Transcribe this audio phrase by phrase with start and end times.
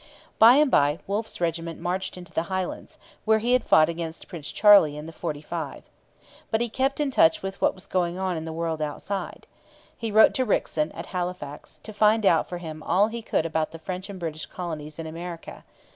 [0.39, 4.51] By and by Wolfe's regiment marched into the Highlands, where he had fought against Prince
[4.51, 5.83] Charlie in the '45.
[6.49, 9.45] But he kept in touch with what was going on in the world outside.
[9.95, 13.69] He wrote to Rickson at Halifax, to find out for him all he could about
[13.69, 15.63] the French and British colonies in America.